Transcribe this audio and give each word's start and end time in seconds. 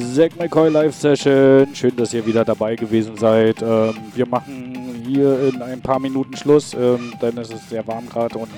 Zack 0.00 0.38
McCoy 0.38 0.70
Live 0.70 0.94
Session. 0.94 1.74
Schön, 1.74 1.96
dass 1.96 2.14
ihr 2.14 2.24
wieder 2.24 2.44
dabei 2.44 2.76
gewesen 2.76 3.16
seid. 3.16 3.62
Ähm, 3.62 3.94
wir 4.14 4.26
machen 4.26 5.04
hier 5.06 5.48
in 5.48 5.60
ein 5.62 5.80
paar 5.80 5.98
Minuten 5.98 6.36
Schluss, 6.36 6.74
ähm, 6.74 7.12
denn 7.20 7.36
es 7.38 7.50
ist 7.50 7.68
sehr 7.68 7.86
warm 7.86 8.08
gerade 8.08 8.38
und 8.38 8.50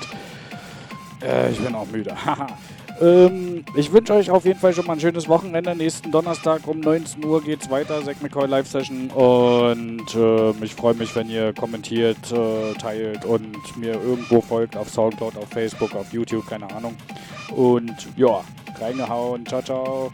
äh, 1.23 1.51
ich 1.51 1.59
bin 1.59 1.75
auch 1.75 1.87
müde. 1.87 2.15
ähm, 3.01 3.65
ich 3.75 3.93
wünsche 3.93 4.15
euch 4.15 4.31
auf 4.31 4.45
jeden 4.45 4.59
Fall 4.59 4.73
schon 4.73 4.87
mal 4.87 4.95
ein 4.95 5.01
schönes 5.01 5.29
Wochenende. 5.29 5.75
Nächsten 5.75 6.11
Donnerstag 6.11 6.67
um 6.67 6.81
19 6.81 7.25
Uhr 7.25 7.43
geht 7.43 7.63
es 7.63 7.71
weiter, 7.71 8.03
Zack 8.05 8.23
McCoy 8.23 8.47
Live 8.47 8.69
Session. 8.69 9.11
Und 9.11 10.15
ähm, 10.15 10.55
ich 10.63 10.75
freue 10.75 10.95
mich, 10.95 11.15
wenn 11.17 11.29
ihr 11.29 11.53
kommentiert, 11.53 12.33
äh, 12.33 12.75
teilt 12.75 13.25
und 13.25 13.77
mir 13.77 13.95
irgendwo 13.95 14.41
folgt 14.41 14.77
auf 14.77 14.89
Soundcloud, 14.89 15.37
auf 15.37 15.49
Facebook, 15.49 15.95
auf 15.95 16.13
YouTube, 16.13 16.47
keine 16.49 16.73
Ahnung. 16.75 16.95
Und 17.55 18.09
ja, 18.17 18.43
reingehauen. 18.81 19.47
Ciao, 19.47 19.63
ciao. 19.63 20.13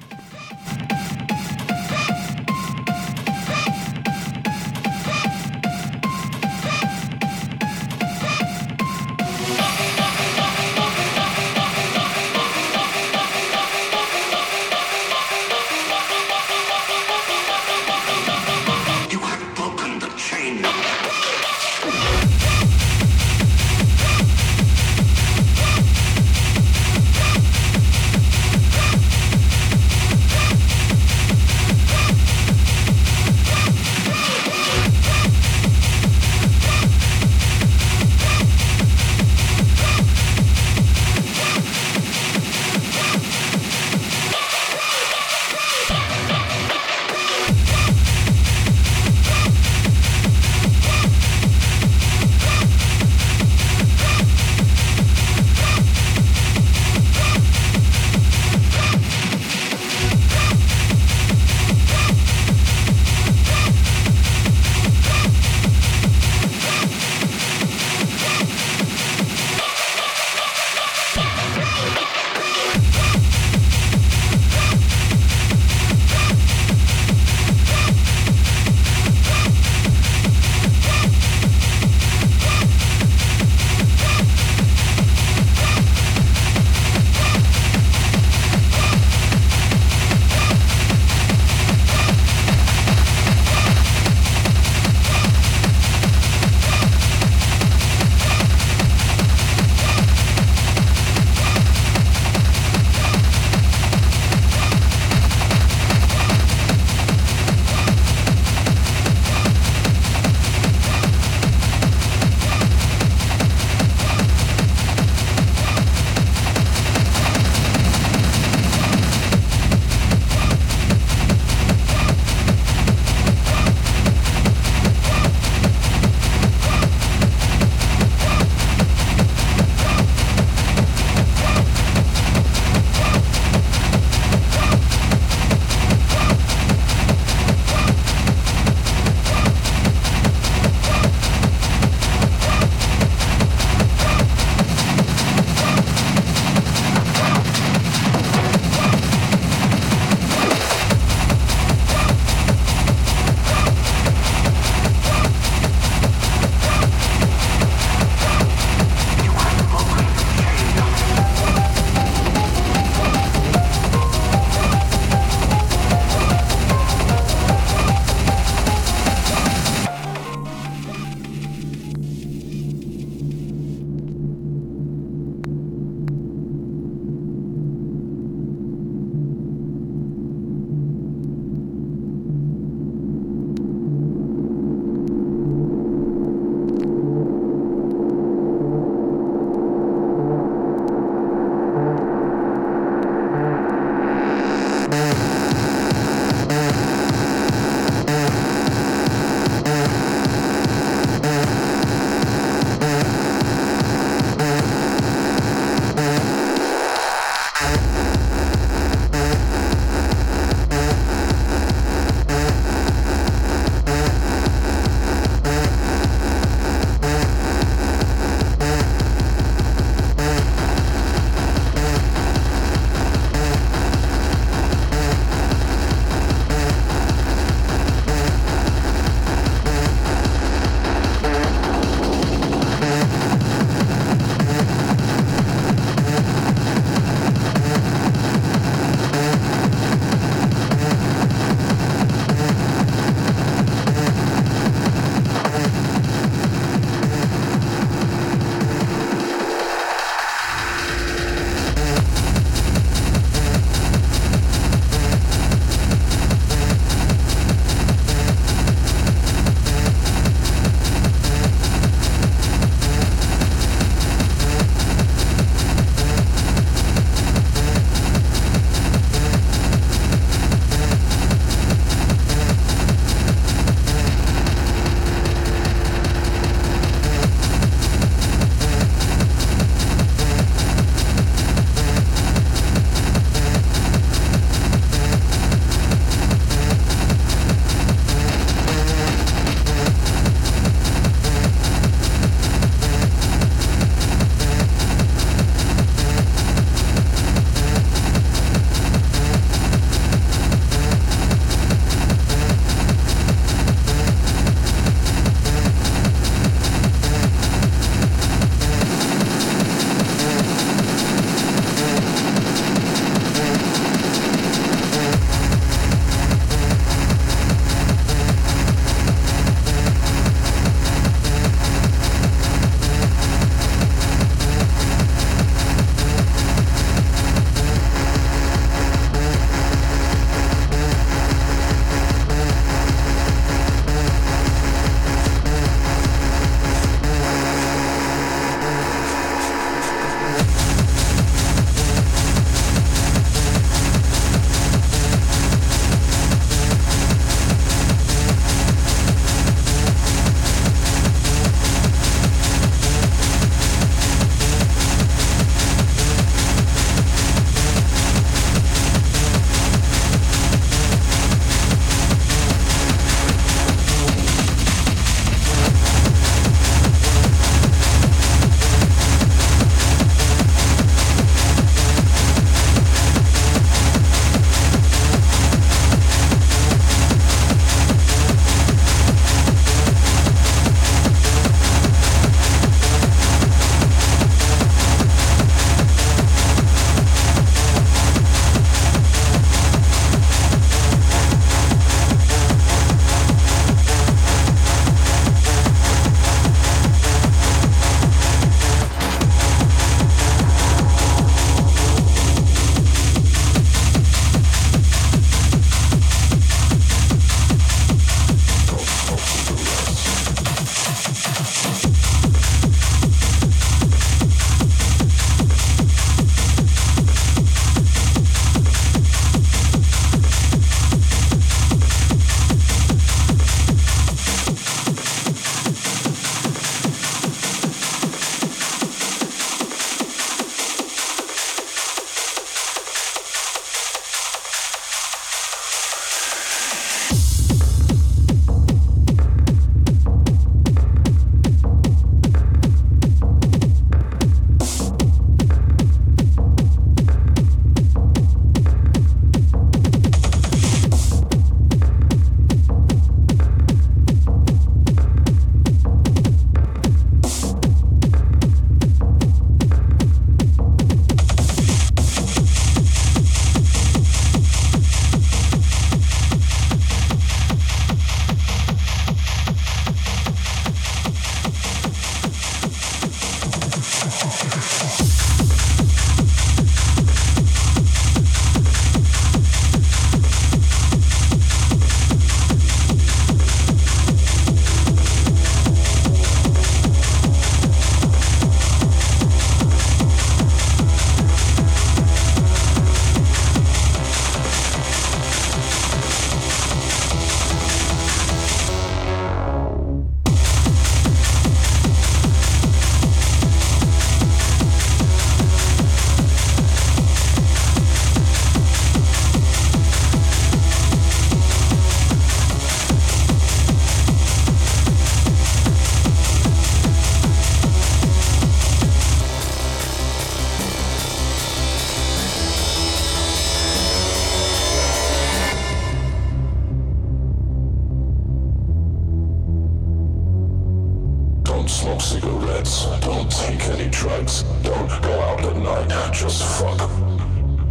Take 532.68 533.68
any 533.70 533.88
drugs. 533.88 534.42
Don't 534.62 534.88
go 535.02 535.20
out 535.22 535.42
at 535.42 535.56
night, 535.56 536.12
just 536.12 536.42
fuck. 536.58 536.90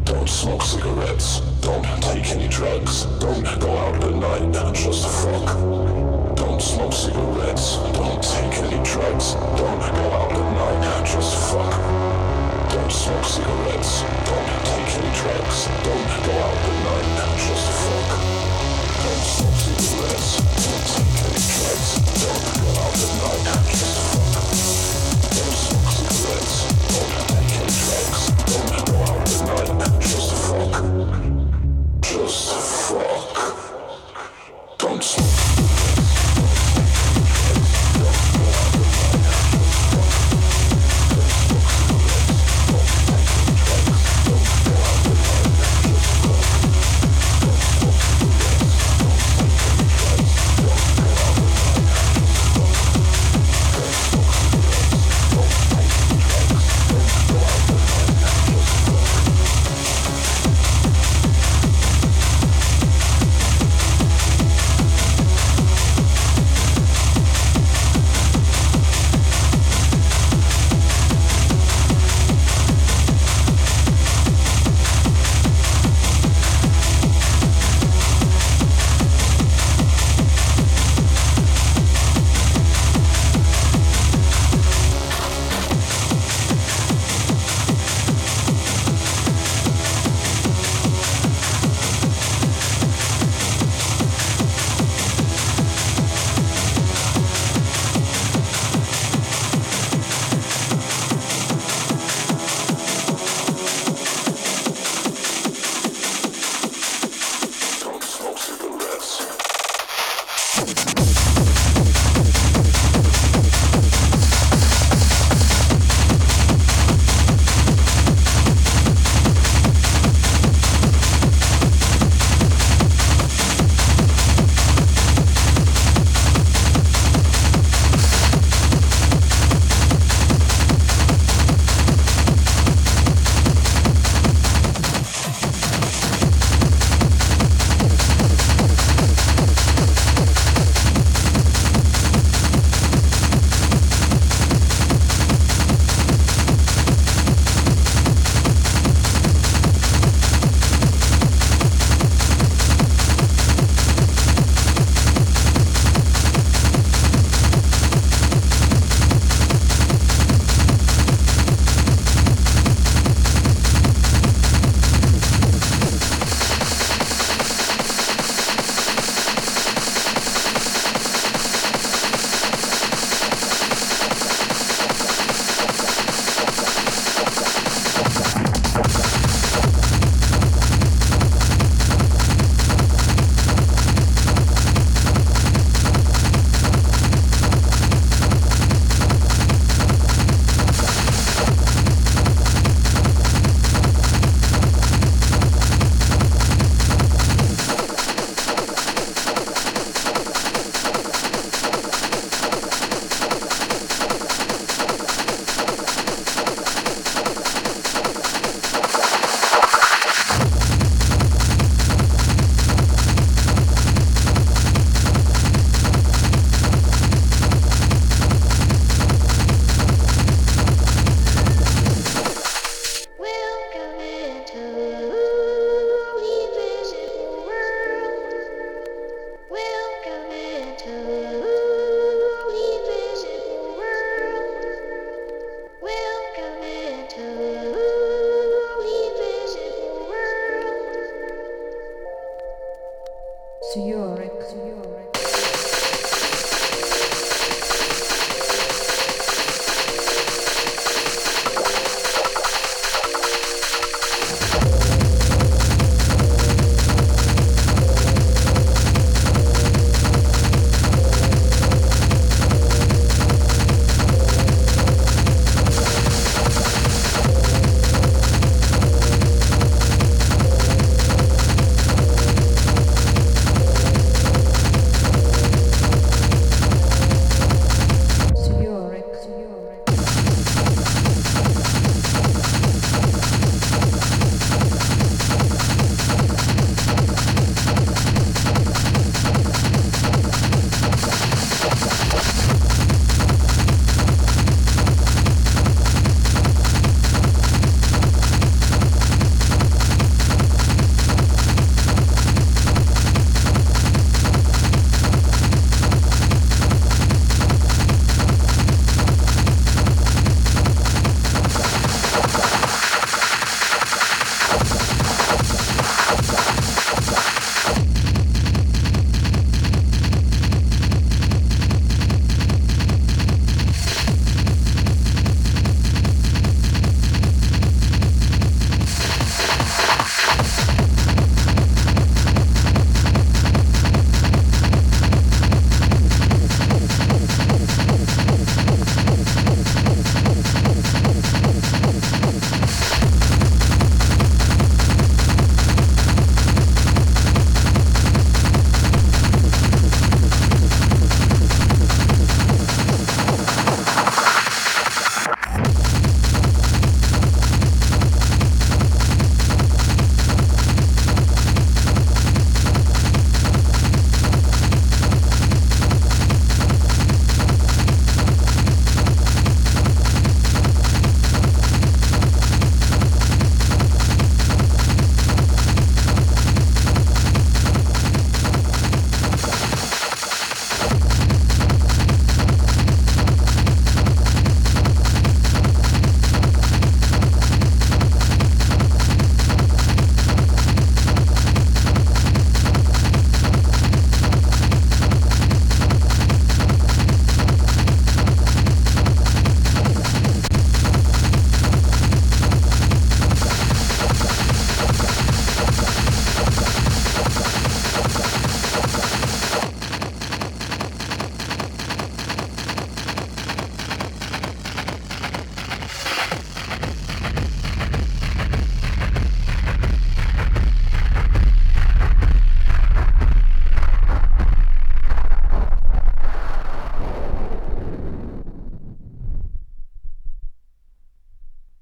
Don't 0.05 0.27
smoke 0.27 0.63
cigarettes. 0.63 1.41
Don't 1.61 1.83
take 2.01 2.25
any 2.31 2.47
drugs. 2.47 3.05
Don't 3.19 3.43
go 3.59 3.77
out 3.77 4.03
at 4.03 4.13
night, 4.15 4.73
just 4.73 5.07
fuck. 5.21 5.45
Don't 6.35 6.61
smoke 6.61 6.93
cigarettes. 6.93 7.77
Don't 7.93 8.23
take 8.23 8.57
any 8.63 8.83
drugs. 8.83 9.35
Don't 9.59 9.81
go 9.97 10.05
out 10.17 10.31
at 10.31 10.81
night, 10.81 11.05
just 11.05 11.35
fuck. 11.51 11.73
Don't 12.71 12.91
smoke 12.91 13.25
cigarettes. 13.25 14.01
Don't 14.25 14.49
take 14.65 14.91
any 14.97 15.11
drugs. 15.21 15.67
Don't 15.85 16.07
go 16.25 16.33
out 16.45 16.57
at 16.69 16.77
night, 16.87 17.37
just 17.45 17.67
fuck. 17.83 18.09
Don't 19.03 19.25
smoke 19.35 19.59
cigarettes. 19.61 20.29
Don't 20.65 20.85
take 20.89 21.17
any 21.27 21.41
drugs. 21.53 21.89
Don't 22.23 22.45
go 22.65 22.71
out 22.81 22.97
at 22.97 23.45
night, 23.45 23.65
just 23.69 23.97
fuck. 23.97 24.06